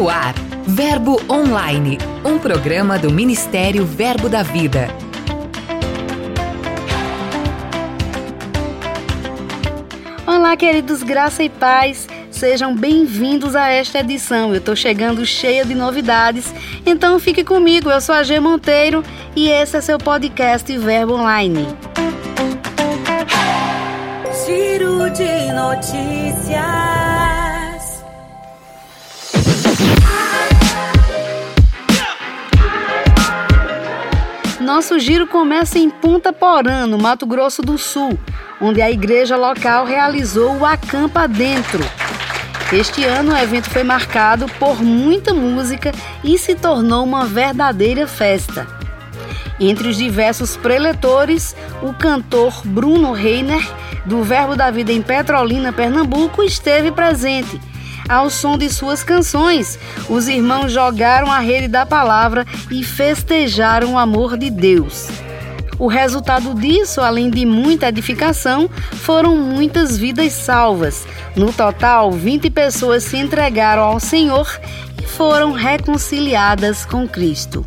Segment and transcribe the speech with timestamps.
[0.00, 0.32] No ar,
[0.66, 4.88] Verbo Online, um programa do Ministério Verbo da Vida.
[10.26, 12.08] Olá, queridos, graça e paz.
[12.30, 14.54] Sejam bem-vindos a esta edição.
[14.54, 16.50] Eu estou chegando cheia de novidades,
[16.86, 17.90] então fique comigo.
[17.90, 19.04] Eu sou a G Monteiro
[19.36, 21.66] e esse é seu podcast Verbo Online.
[24.46, 27.39] Giro de notícias.
[34.72, 38.16] Nosso giro começa em Punta Porã, no Mato Grosso do Sul,
[38.60, 41.82] onde a igreja local realizou o Acampa Dentro.
[42.72, 45.90] Este ano o evento foi marcado por muita música
[46.22, 48.64] e se tornou uma verdadeira festa.
[49.58, 53.68] Entre os diversos preletores, o cantor Bruno Reiner,
[54.06, 57.60] do Verbo da Vida em Petrolina, Pernambuco, esteve presente
[58.10, 59.78] ao som de suas canções,
[60.08, 65.08] os irmãos jogaram a rede da palavra e festejaram o amor de Deus.
[65.78, 71.06] O resultado disso, além de muita edificação, foram muitas vidas salvas.
[71.34, 74.46] No total, 20 pessoas se entregaram ao Senhor
[75.00, 77.64] e foram reconciliadas com Cristo.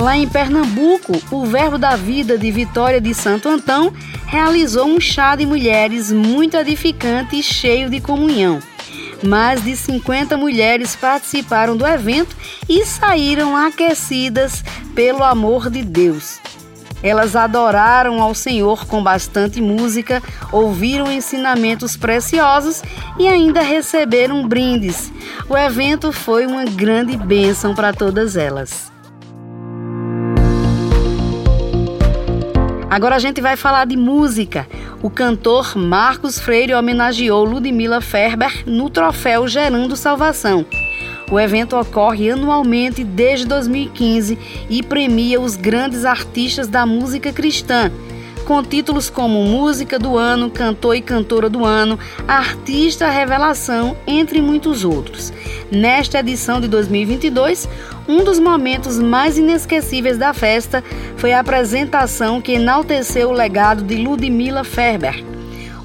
[0.00, 3.92] Lá em Pernambuco, o Verbo da Vida de Vitória de Santo Antão
[4.26, 8.60] realizou um chá de mulheres muito edificante e cheio de comunhão.
[9.22, 12.34] Mais de 50 mulheres participaram do evento
[12.66, 16.40] e saíram aquecidas pelo amor de Deus.
[17.02, 22.82] Elas adoraram ao Senhor com bastante música, ouviram ensinamentos preciosos
[23.18, 25.12] e ainda receberam brindes.
[25.46, 28.89] O evento foi uma grande bênção para todas elas.
[32.90, 34.66] Agora a gente vai falar de música.
[35.00, 40.66] O cantor Marcos Freire homenageou Ludmila Ferber no troféu Gerando Salvação.
[41.30, 44.36] O evento ocorre anualmente desde 2015
[44.68, 47.92] e premia os grandes artistas da música cristã
[48.50, 54.84] com títulos como Música do Ano, Cantor e Cantora do Ano, Artista Revelação, entre muitos
[54.84, 55.32] outros.
[55.70, 57.68] Nesta edição de 2022,
[58.10, 60.82] um dos momentos mais inesquecíveis da festa
[61.16, 65.24] foi a apresentação que enalteceu o legado de Ludmilla Ferber.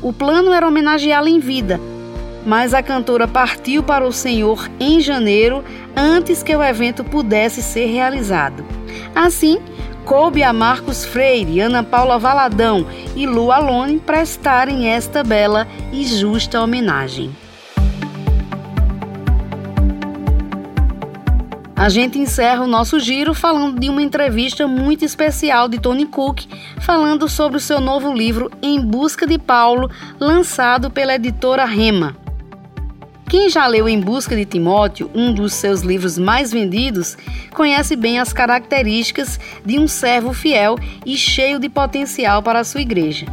[0.02, 1.80] O plano era homenageá-la em vida,
[2.44, 5.64] mas a cantora partiu para o Senhor em janeiro,
[5.96, 8.66] antes que o evento pudesse ser realizado.
[9.14, 9.60] Assim,
[10.04, 16.60] coube a Marcos Freire, Ana Paula Valadão e Lu Alone prestarem esta bela e justa
[16.60, 17.45] homenagem.
[21.86, 26.46] A gente encerra o nosso giro falando de uma entrevista muito especial de Tony Cook,
[26.82, 29.88] falando sobre o seu novo livro Em Busca de Paulo,
[30.20, 32.18] lançado pela editora Rema.
[33.30, 37.16] Quem já leu Em Busca de Timóteo, um dos seus livros mais vendidos,
[37.54, 42.82] conhece bem as características de um servo fiel e cheio de potencial para a sua
[42.82, 43.28] igreja.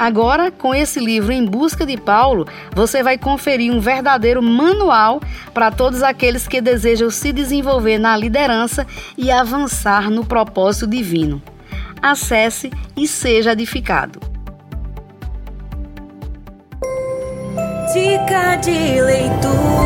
[0.00, 5.20] Agora, com esse livro Em Busca de Paulo, você vai conferir um verdadeiro manual
[5.52, 11.42] para todos aqueles que desejam se desenvolver na liderança e avançar no propósito divino.
[12.00, 14.18] Acesse e seja edificado.
[17.92, 19.80] Dica de leitura.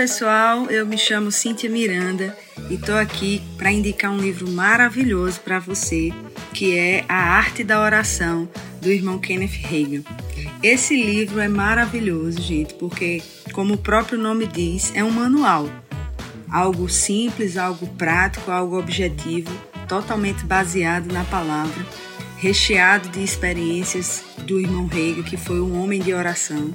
[0.00, 2.34] Pessoal, eu me chamo Cíntia Miranda
[2.70, 6.10] e estou aqui para indicar um livro maravilhoso para você,
[6.54, 8.48] que é A Arte da Oração,
[8.80, 10.02] do irmão Kenneth Hagin.
[10.62, 13.22] Esse livro é maravilhoso, gente, porque,
[13.52, 15.68] como o próprio nome diz, é um manual
[16.50, 19.52] algo simples, algo prático, algo objetivo,
[19.86, 21.84] totalmente baseado na palavra,
[22.38, 26.72] recheado de experiências do irmão Hegel, que foi um homem de oração.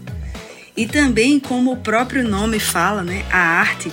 [0.75, 3.91] E também, como o próprio nome fala, né, a arte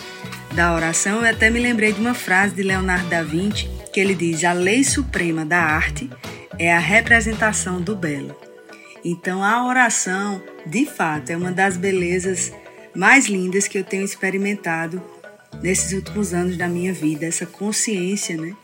[0.54, 4.14] da oração, eu até me lembrei de uma frase de Leonardo da Vinci, que ele
[4.14, 6.10] diz: "A lei suprema da arte
[6.58, 8.36] é a representação do belo".
[9.04, 12.52] Então, a oração, de fato, é uma das belezas
[12.94, 15.02] mais lindas que eu tenho experimentado
[15.62, 18.54] nesses últimos anos da minha vida, essa consciência, né?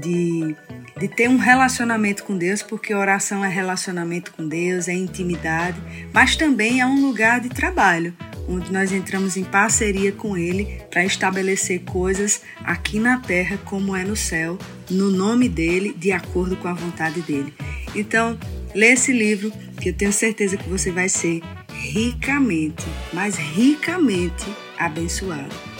[0.00, 0.56] De,
[0.98, 5.80] de ter um relacionamento com Deus, porque oração é relacionamento com Deus, é intimidade,
[6.12, 8.14] mas também é um lugar de trabalho,
[8.48, 14.04] onde nós entramos em parceria com Ele para estabelecer coisas aqui na terra como é
[14.04, 14.58] no céu,
[14.88, 17.52] no nome dEle, de acordo com a vontade dEle.
[17.94, 18.38] Então,
[18.74, 24.44] lê esse livro, que eu tenho certeza que você vai ser ricamente, mas ricamente
[24.78, 25.73] abençoado.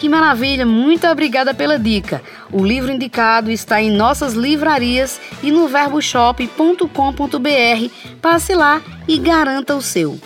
[0.00, 2.22] Que maravilha, muito obrigada pela dica.
[2.50, 7.90] O livro indicado está em nossas livrarias e no verboshop.com.br.
[8.22, 10.18] Passe lá e garanta o seu.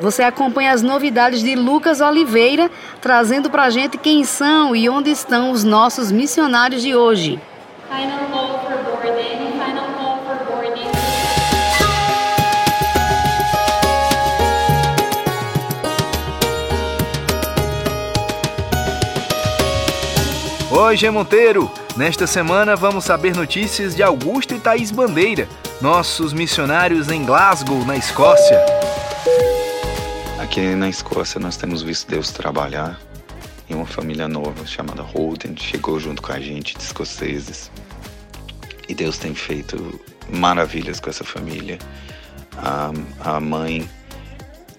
[0.00, 2.70] Você acompanha as novidades de Lucas Oliveira,
[3.02, 7.38] trazendo para a gente quem são e onde estão os nossos missionários de hoje.
[7.86, 8.41] Final
[20.74, 21.70] Oi, G Monteiro!
[21.98, 25.46] Nesta semana vamos saber notícias de Augusto e Thaís Bandeira,
[25.82, 28.58] nossos missionários em Glasgow, na Escócia.
[30.40, 32.98] Aqui na Escócia nós temos visto Deus trabalhar
[33.68, 37.70] em uma família nova chamada Holden, chegou junto com a gente de escoceses.
[38.88, 40.00] E Deus tem feito
[40.32, 41.78] maravilhas com essa família.
[42.56, 43.86] A, a mãe,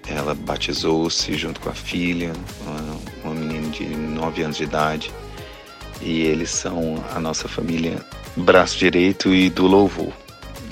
[0.08, 5.14] ela batizou-se junto com a filha, uma, uma menina de 9 anos de idade.
[6.06, 8.04] E eles são a nossa família
[8.36, 10.12] braço direito e do louvor.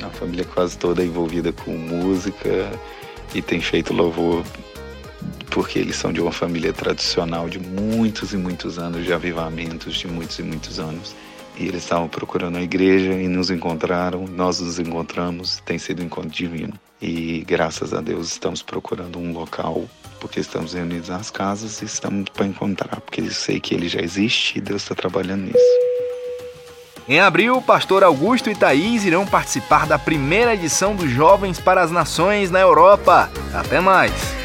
[0.03, 2.71] A família quase toda envolvida com música
[3.33, 4.43] e tem feito louvor
[5.51, 10.07] porque eles são de uma família tradicional de muitos e muitos anos, de avivamentos de
[10.07, 11.13] muitos e muitos anos.
[11.57, 16.05] E eles estavam procurando a igreja e nos encontraram, nós nos encontramos, tem sido um
[16.05, 16.73] encontro divino.
[17.01, 19.85] E graças a Deus estamos procurando um local,
[20.21, 23.99] porque estamos reunidos nas casas e estamos para encontrar, porque eu sei que ele já
[23.99, 25.81] existe e Deus está trabalhando nisso.
[27.09, 31.81] Em abril, o pastor Augusto e Thaís irão participar da primeira edição dos Jovens para
[31.81, 33.29] as Nações na Europa.
[33.53, 34.40] Até mais!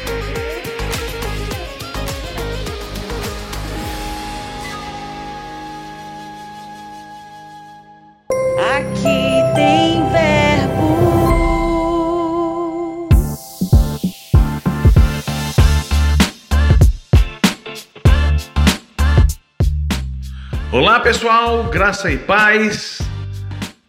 [21.07, 23.01] Pessoal, graça e paz.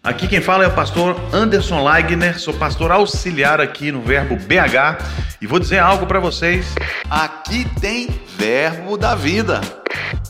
[0.04, 5.02] Aqui quem fala é o pastor Anderson Leigner, sou pastor auxiliar aqui no Verbo BH
[5.42, 6.76] e vou dizer algo para vocês.
[7.10, 9.60] Aqui tem Verbo da Vida.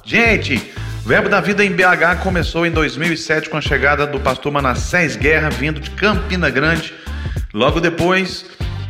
[0.02, 0.72] Gente,
[1.04, 5.50] Verbo da Vida em BH começou em 2007 com a chegada do pastor Manassés Guerra,
[5.50, 6.94] vindo de Campina Grande.
[7.52, 8.46] Logo depois,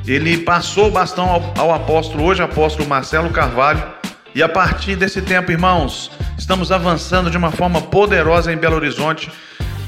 [0.06, 3.97] ele passou o bastão ao, ao apóstolo, hoje apóstolo Marcelo Carvalho.
[4.38, 9.32] E a partir desse tempo, irmãos, estamos avançando de uma forma poderosa em Belo Horizonte.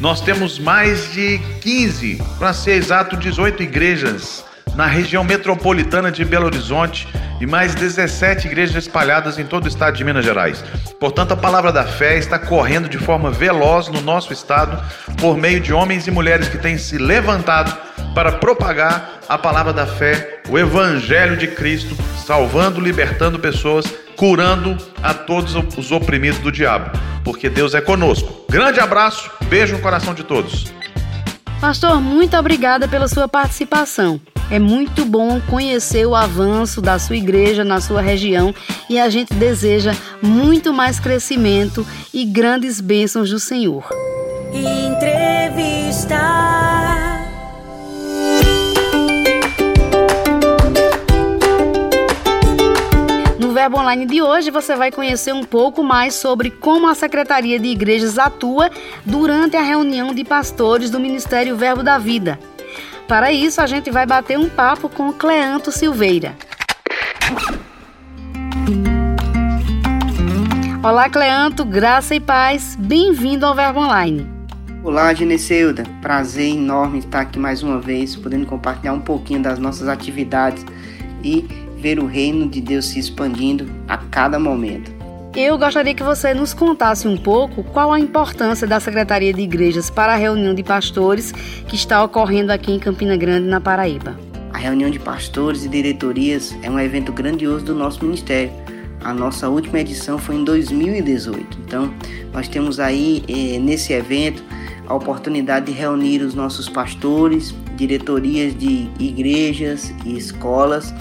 [0.01, 4.45] Nós temos mais de 15, para ser exato, 18 igrejas
[4.75, 7.07] na região metropolitana de Belo Horizonte
[7.41, 10.65] e mais 17 igrejas espalhadas em todo o estado de Minas Gerais.
[10.99, 14.83] Portanto, a palavra da fé está correndo de forma veloz no nosso estado
[15.21, 19.87] por meio de homens e mulheres que têm se levantado para propagar a palavra da
[19.87, 21.97] fé, o evangelho de Cristo,
[22.27, 23.87] salvando, libertando pessoas,
[24.17, 26.91] curando a todos os oprimidos do diabo,
[27.25, 28.45] porque Deus é conosco.
[28.51, 30.73] Grande abraço, beijo no coração de todos.
[31.61, 34.21] Pastor, muito obrigada pela sua participação.
[34.51, 38.53] É muito bom conhecer o avanço da sua igreja na sua região
[38.89, 43.89] e a gente deseja muito mais crescimento e grandes bênçãos do Senhor.
[44.53, 46.19] Entrevista
[53.73, 58.19] Online de hoje você vai conhecer um pouco mais sobre como a Secretaria de Igrejas
[58.19, 58.69] atua
[59.07, 62.37] durante a reunião de pastores do Ministério Verbo da Vida.
[63.07, 66.35] Para isso, a gente vai bater um papo com Cleanto Silveira.
[70.83, 72.77] Olá, Cleanto, graça e paz.
[72.77, 74.29] Bem-vindo ao Verbo Online.
[74.83, 75.85] Olá, Geneceuda.
[76.03, 80.67] Prazer enorme estar aqui mais uma vez, podendo compartilhar um pouquinho das nossas atividades
[81.23, 85.01] e ver o reino de Deus se expandindo a cada momento.
[85.35, 89.89] Eu gostaria que você nos contasse um pouco qual a importância da Secretaria de Igrejas
[89.89, 91.31] para a reunião de pastores
[91.69, 94.19] que está ocorrendo aqui em Campina Grande, na Paraíba.
[94.53, 98.51] A reunião de pastores e diretorias é um evento grandioso do nosso ministério.
[99.03, 101.59] A nossa última edição foi em 2018.
[101.65, 101.95] Então,
[102.33, 104.43] nós temos aí eh, nesse evento
[104.87, 107.55] a oportunidade de reunir os nossos pastores,
[107.87, 110.93] diretorias de igrejas e escolas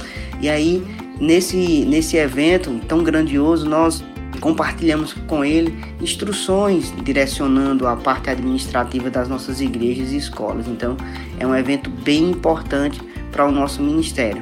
[0.41, 0.83] e aí,
[1.19, 4.03] nesse, nesse evento tão grandioso, nós
[4.39, 10.67] compartilhamos com ele instruções direcionando a parte administrativa das nossas igrejas e escolas.
[10.67, 10.95] Então,
[11.37, 14.41] é um evento bem importante para o nosso ministério.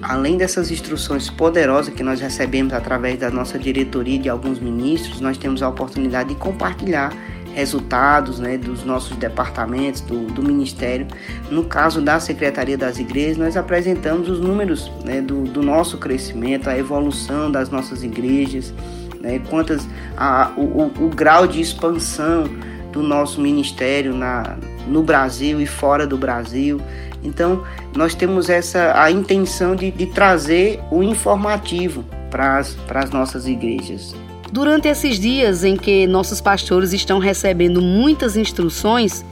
[0.00, 5.36] Além dessas instruções poderosas que nós recebemos através da nossa diretoria de alguns ministros, nós
[5.36, 7.12] temos a oportunidade de compartilhar
[7.54, 11.06] resultados né, dos nossos departamentos, do, do, Ministério.
[11.50, 16.68] No caso da Secretaria das Igrejas, nós apresentamos os números né, do, do, nosso crescimento,
[16.68, 18.72] a evolução das nossas igrejas,
[19.20, 19.86] né, quantas,
[20.16, 22.44] a, o, o, o, grau de expansão
[22.92, 26.80] do nosso ministério na, no Brasil e fora do Brasil.
[27.22, 27.64] Então,
[27.96, 34.14] nós temos essa a intenção de, de trazer o informativo para as nossas igrejas.
[34.52, 39.24] Durante esses dias em que nossos pastores estão recebendo muitas instruções,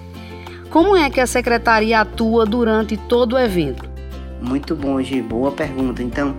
[0.71, 3.89] como é que a secretaria atua durante todo o evento?
[4.43, 6.03] Muito bom, Gi, boa pergunta.
[6.03, 6.37] Então,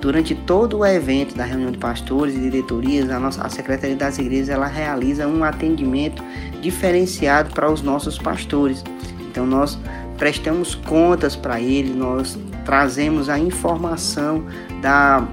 [0.00, 4.18] durante todo o evento da reunião de pastores e diretorias, a, nossa, a Secretaria das
[4.18, 6.22] Igrejas ela realiza um atendimento
[6.60, 8.84] diferenciado para os nossos pastores.
[9.28, 9.76] Então, nós
[10.16, 14.44] prestamos contas para eles, nós trazemos a informação
[14.80, 15.26] da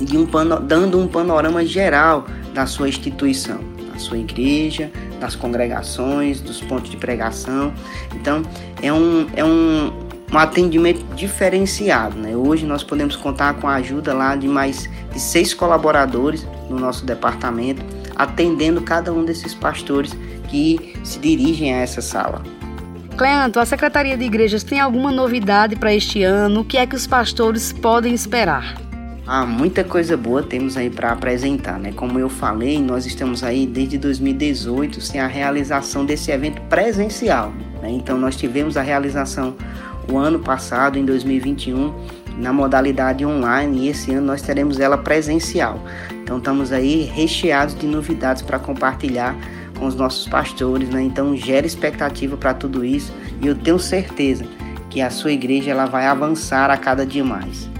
[0.00, 0.26] de um
[0.66, 3.60] dando um panorama geral da sua instituição,
[3.92, 7.72] da sua igreja, das congregações, dos pontos de pregação.
[8.14, 8.42] Então,
[8.82, 9.92] é um, é um,
[10.32, 12.16] um atendimento diferenciado.
[12.18, 12.36] Né?
[12.36, 17.04] Hoje nós podemos contar com a ajuda lá de mais de seis colaboradores no nosso
[17.06, 17.84] departamento,
[18.16, 20.12] atendendo cada um desses pastores
[20.48, 22.42] que se dirigem a essa sala.
[23.16, 26.60] Cleanto, a Secretaria de Igrejas tem alguma novidade para este ano?
[26.60, 28.83] O que é que os pastores podem esperar?
[29.26, 31.92] Ah, muita coisa boa temos aí para apresentar, né?
[31.92, 37.50] Como eu falei, nós estamos aí desde 2018 sem a realização desse evento presencial.
[37.80, 37.88] Né?
[37.88, 39.56] Então nós tivemos a realização
[40.12, 41.94] o ano passado, em 2021,
[42.36, 45.80] na modalidade online e esse ano nós teremos ela presencial.
[46.22, 49.34] Então estamos aí recheados de novidades para compartilhar
[49.78, 51.00] com os nossos pastores, né?
[51.00, 54.44] Então gera expectativa para tudo isso e eu tenho certeza
[54.90, 57.72] que a sua igreja ela vai avançar a cada dia mais.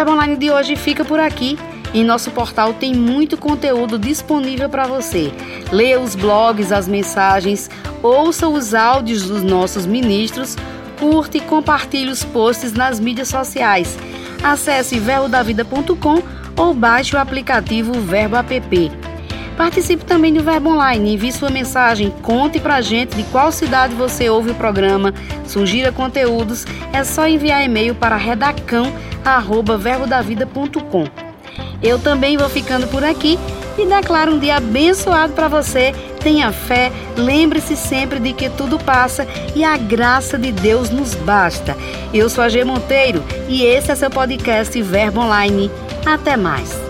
[0.00, 1.58] Verbo Online de hoje fica por aqui.
[1.92, 5.30] Em nosso portal tem muito conteúdo disponível para você.
[5.70, 7.68] Leia os blogs, as mensagens,
[8.02, 10.56] ouça os áudios dos nossos ministros,
[10.98, 13.98] curte e compartilhe os posts nas mídias sociais.
[14.42, 16.22] Acesse verbodavida.com
[16.56, 18.99] ou baixe o aplicativo Verbo App.
[19.60, 24.30] Participe também do Verbo Online, envie sua mensagem, conte pra gente de qual cidade você
[24.30, 25.12] ouve o programa,
[25.44, 26.64] sugira conteúdos,
[26.94, 31.04] é só enviar e-mail para redacão@verbodavida.com.
[31.82, 33.38] Eu também vou ficando por aqui
[33.76, 35.94] e declaro um dia abençoado para você.
[36.20, 41.76] Tenha fé, lembre-se sempre de que tudo passa e a graça de Deus nos basta.
[42.14, 45.70] Eu sou a G Monteiro e esse é seu podcast Verbo Online.
[46.06, 46.89] Até mais.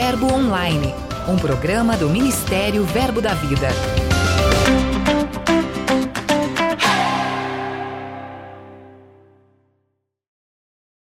[0.00, 0.94] Verbo Online,
[1.26, 3.66] um programa do Ministério Verbo da Vida.